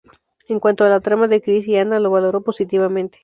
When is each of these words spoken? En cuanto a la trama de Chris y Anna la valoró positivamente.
En 0.49 0.59
cuanto 0.59 0.83
a 0.83 0.89
la 0.89 0.99
trama 0.99 1.27
de 1.27 1.43
Chris 1.43 1.67
y 1.67 1.77
Anna 1.77 1.99
la 1.99 2.09
valoró 2.09 2.41
positivamente. 2.41 3.19